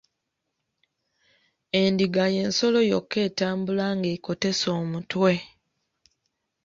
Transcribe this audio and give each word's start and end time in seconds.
Endiga 1.81 2.23
y'ensolo 2.35 2.79
yokka 2.91 3.17
etambula 3.27 3.85
ng'ekotese 3.97 4.67
omutwe. 4.79 5.33